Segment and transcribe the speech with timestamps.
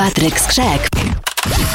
[0.00, 0.80] Patrick Skrzek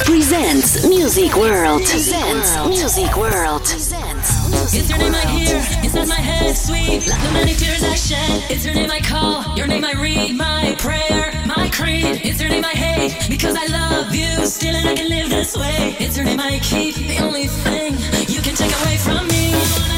[0.04, 1.80] presents Music World.
[1.82, 3.62] Presents Music World.
[3.62, 7.06] It's your name I hear inside my head, sweet.
[7.06, 8.50] Like the many tears I shed.
[8.50, 12.22] It's your name I call, your name I read, my prayer, my creed.
[12.24, 15.56] It's your name I hate because I love you still and I can live this
[15.56, 15.94] way.
[16.00, 17.92] It's your name I keep, the only thing
[18.26, 19.95] you can take away from me.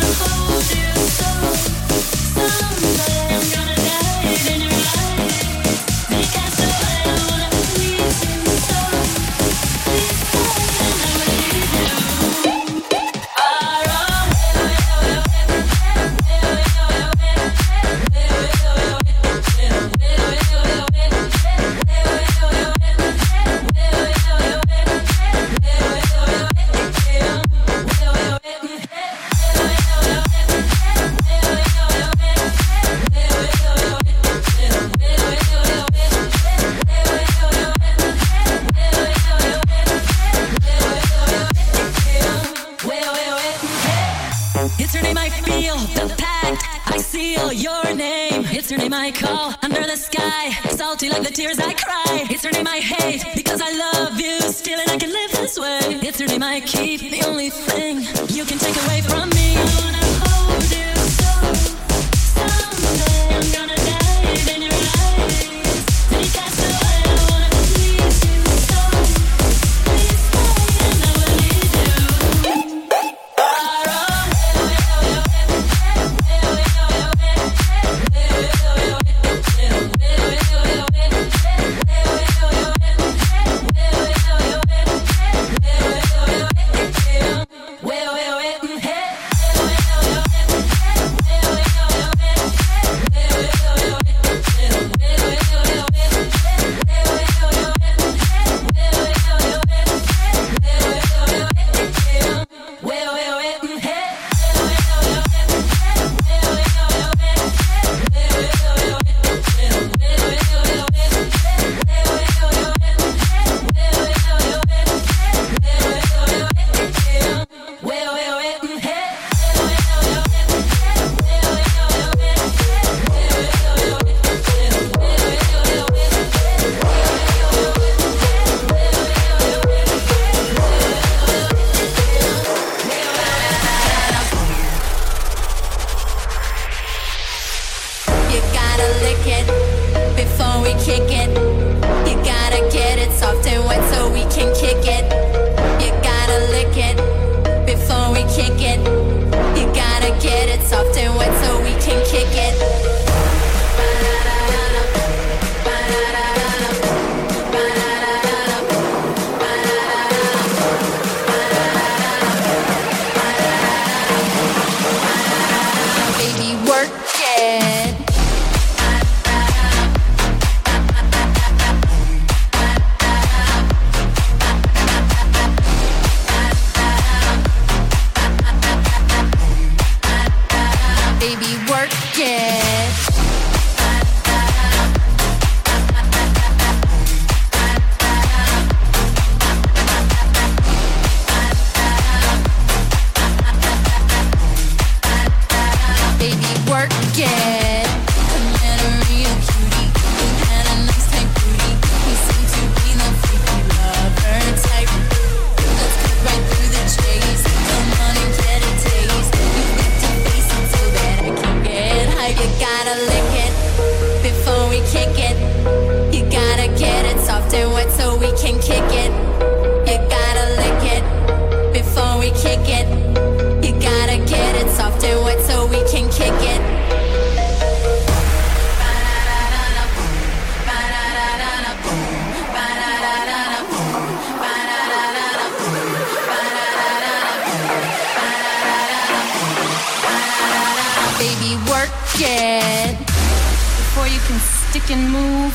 [244.88, 245.54] fucking move,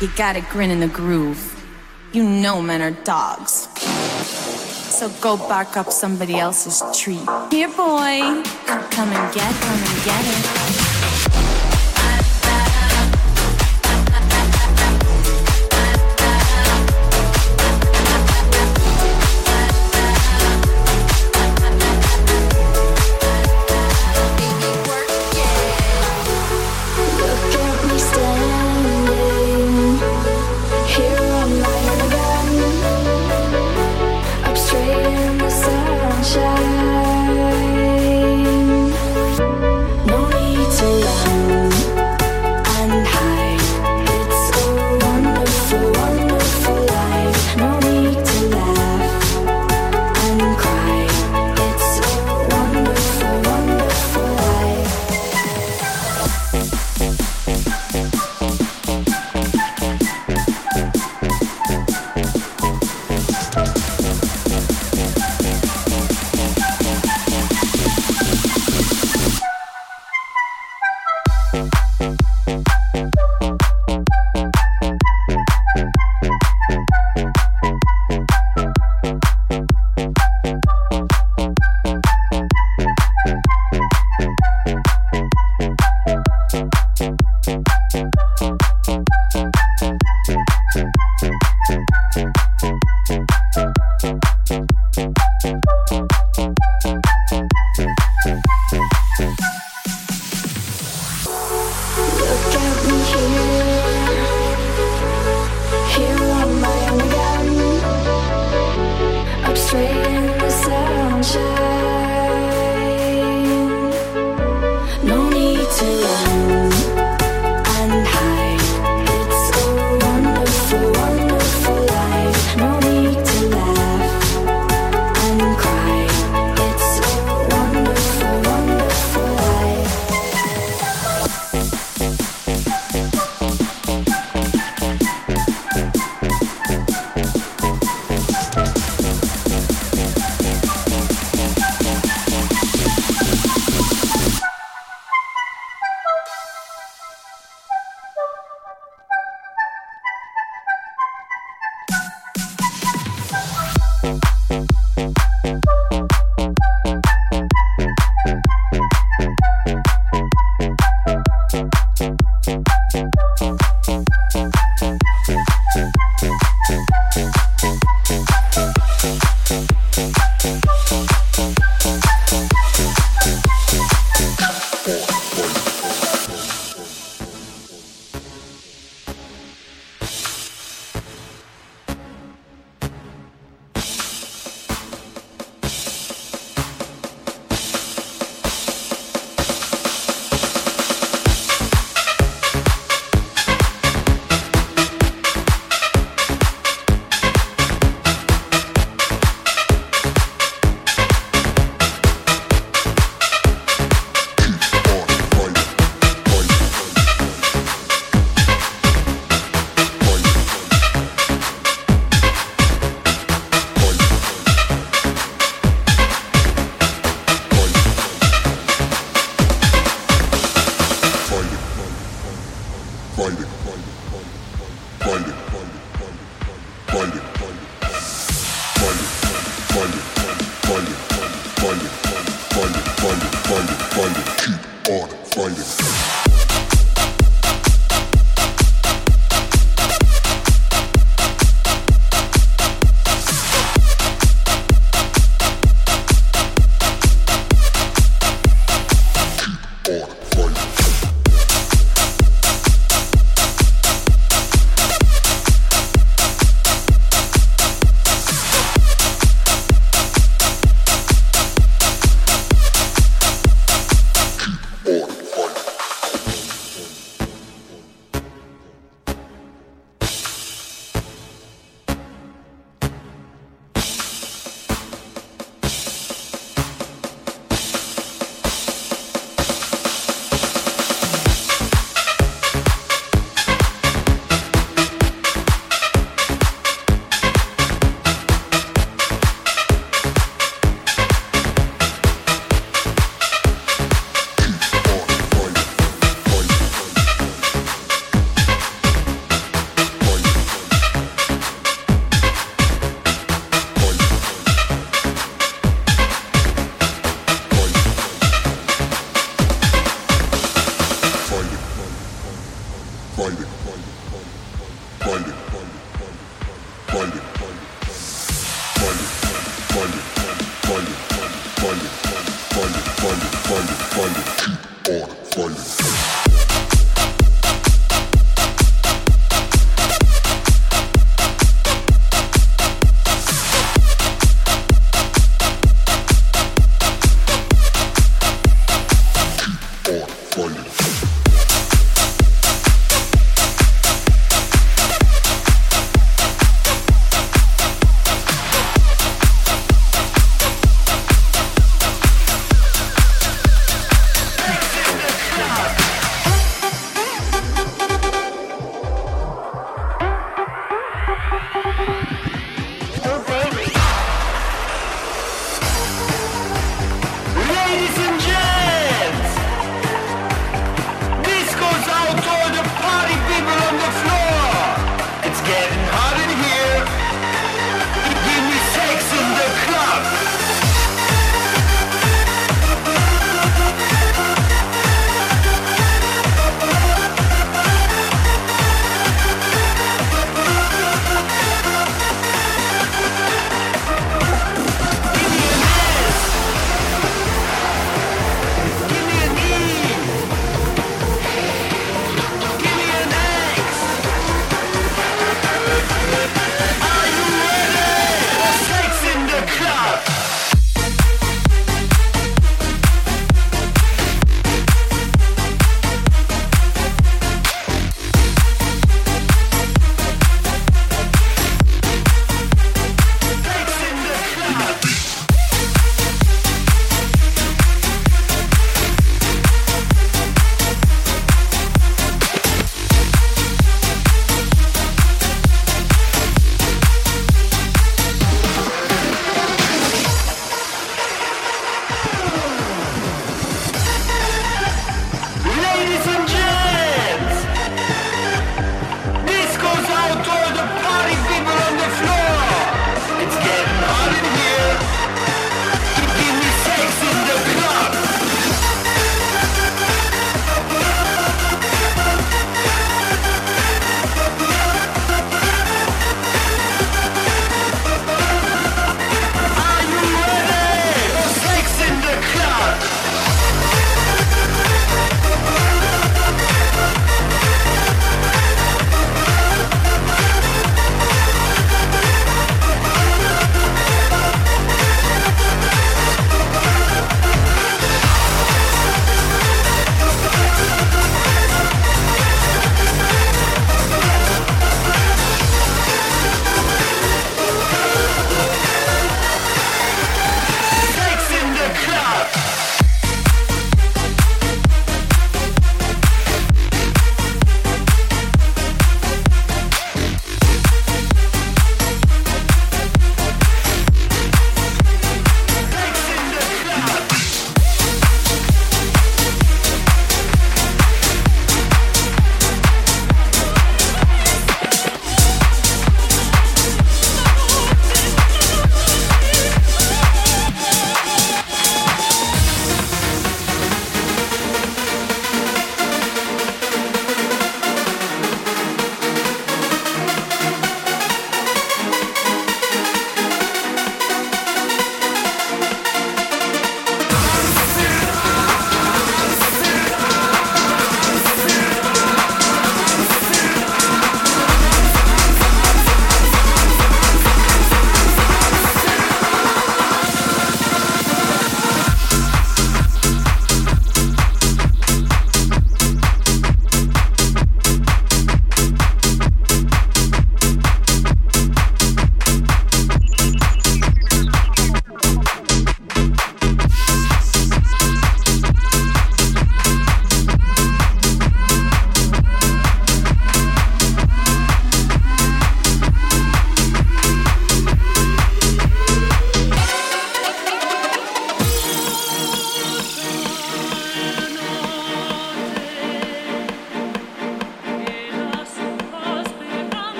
[0.00, 1.52] you gotta grin in the groove.
[2.12, 3.68] You know men are dogs.
[4.96, 7.20] So go bark up somebody else's tree.
[7.50, 8.42] Here, boy.
[8.90, 10.95] Come and get, come and get it.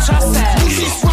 [0.00, 1.09] Tylko czasem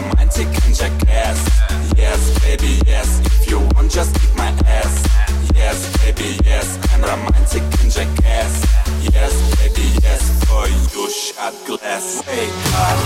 [0.00, 1.38] romantic and jackass.
[1.96, 3.20] Yes, baby, yes.
[3.20, 5.04] If you want, just eat my ass.
[5.54, 6.78] Yes, baby, yes.
[6.92, 8.64] I'm romantic and jackass.
[9.12, 10.22] Yes, baby, yes.
[10.44, 12.22] For you, shot glass.
[12.26, 12.98] Wake up,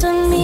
[0.00, 0.41] to me.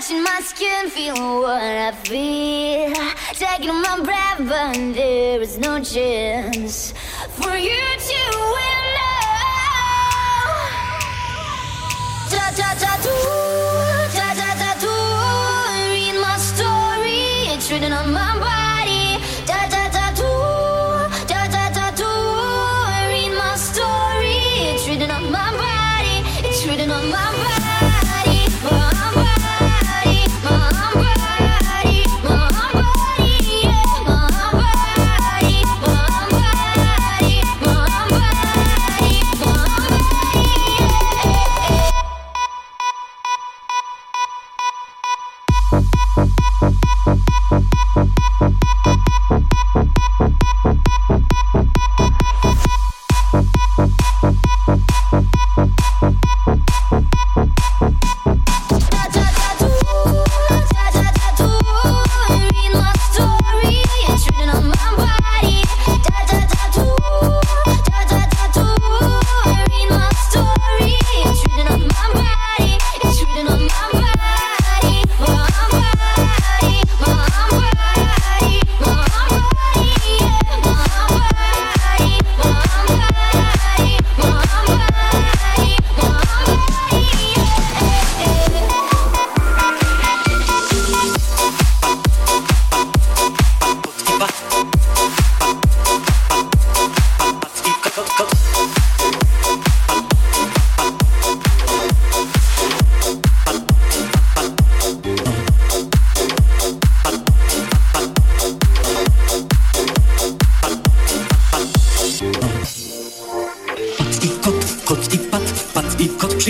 [0.00, 2.94] Touching my skin, feeling what I feel.
[3.34, 6.92] Taking my breath, but there is no chance
[7.36, 8.79] for you to win.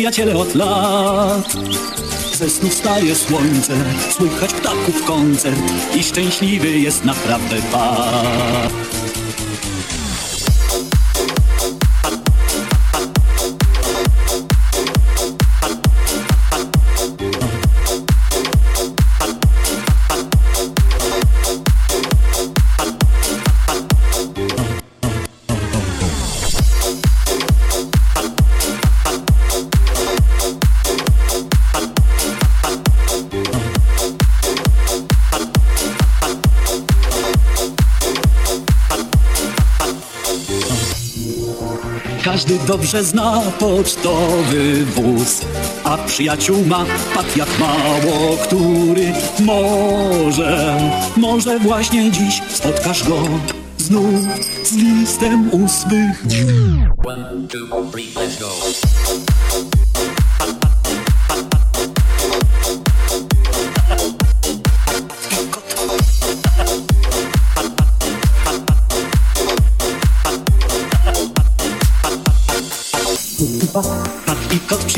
[0.01, 1.53] Przyjaciele od lat.
[2.33, 3.73] Ze snu wstaje słońce,
[4.11, 5.61] słychać ptaków koncert
[5.97, 9.00] i szczęśliwy jest naprawdę pan.
[42.71, 45.41] Dobrze zna pocztowy wóz,
[45.85, 49.13] a przyjaciół ma tak jak mało który.
[49.41, 50.81] Może,
[51.17, 53.17] może właśnie dziś spotkasz go
[53.79, 54.21] znów
[54.65, 56.55] z listem u swych drzwi.
[57.07, 58.90] One, two, three, let's go.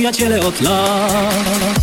[0.03, 1.82] Przyjaciele od lat.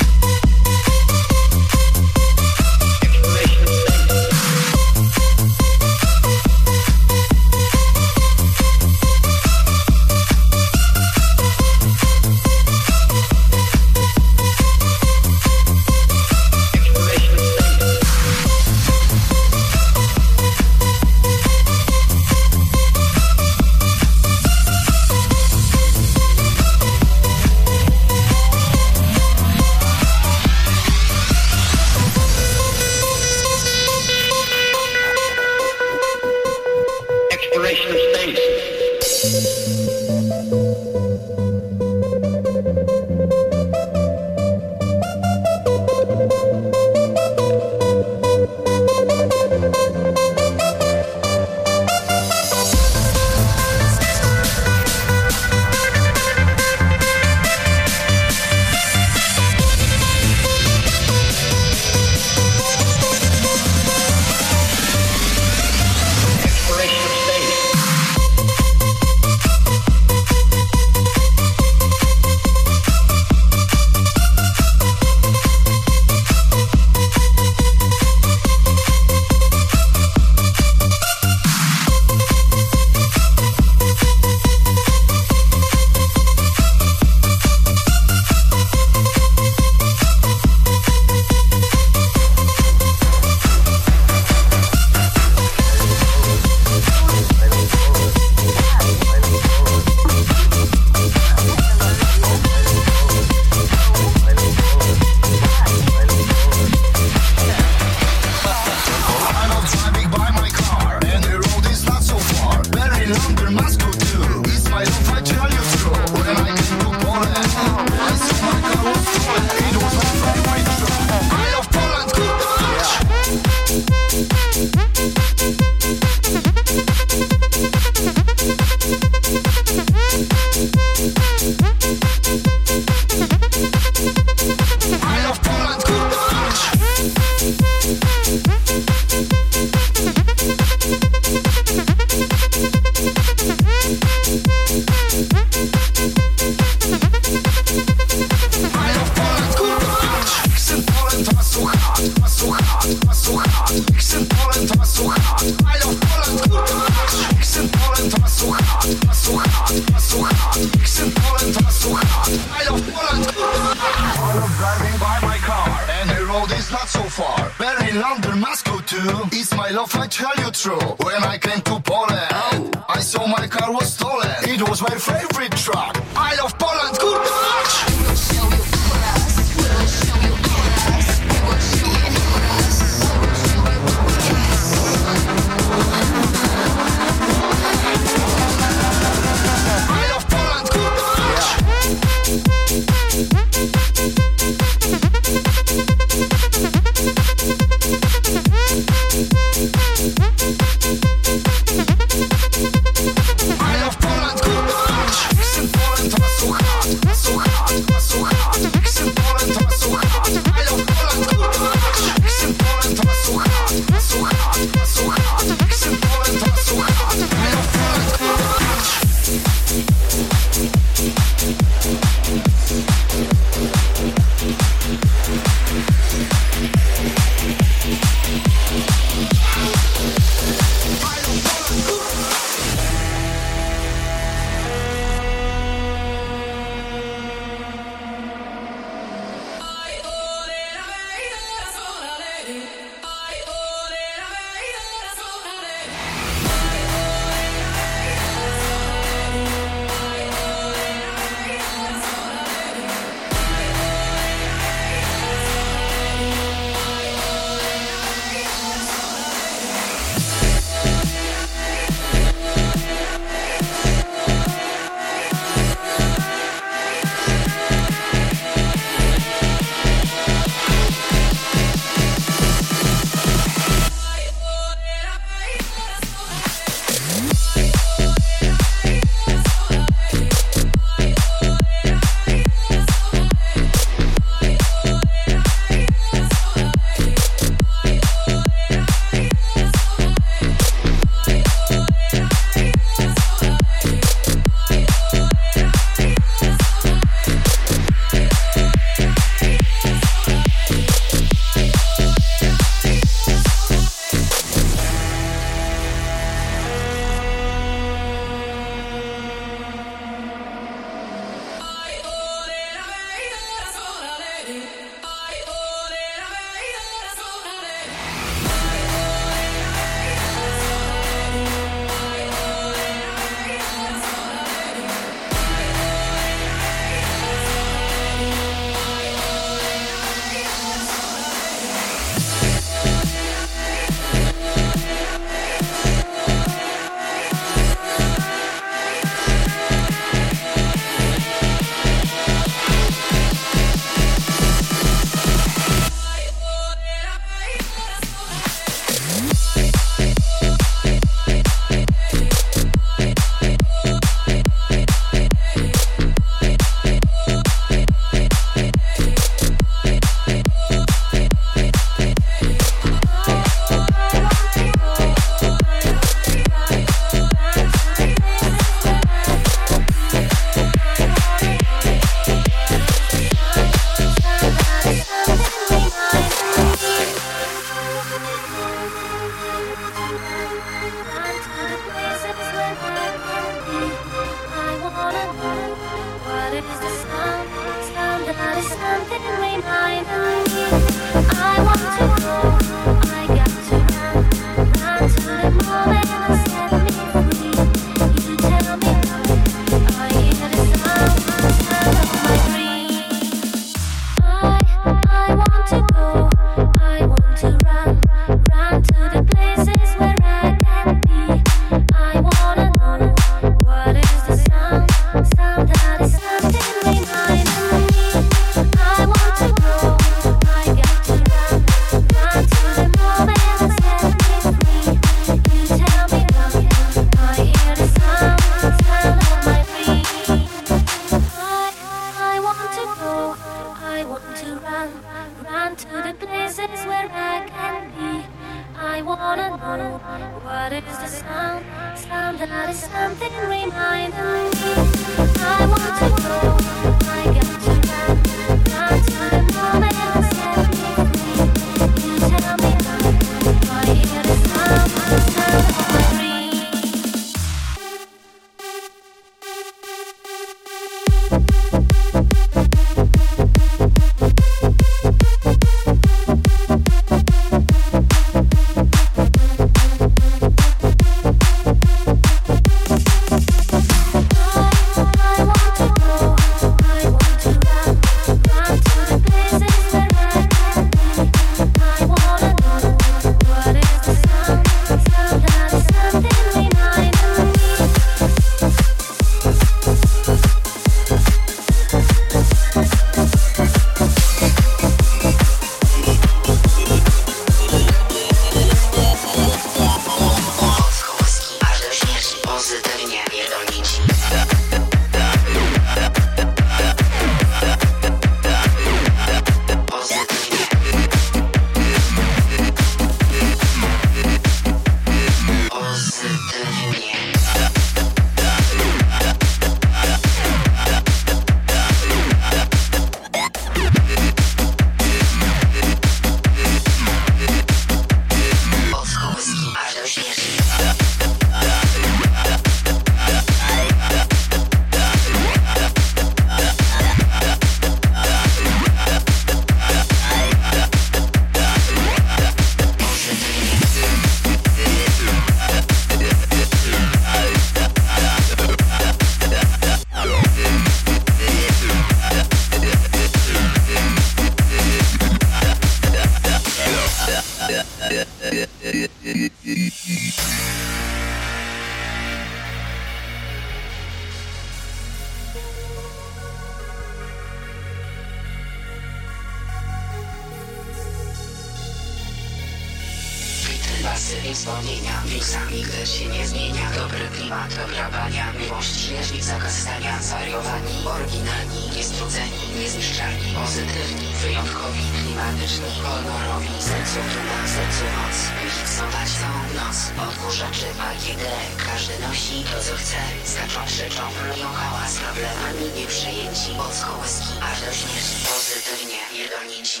[591.94, 598.36] Każdy nosi co chce, skaczą, krzyczą, robią hałas problemami nieprzejęci Od kołyski aż do śmierci,
[598.48, 600.00] pozytywnie pierdolnięci